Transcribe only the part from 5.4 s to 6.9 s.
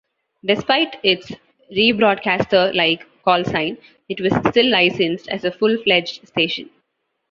a full-fledged station.